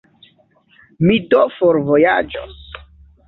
[1.09, 2.57] Mi do forvojaĝos.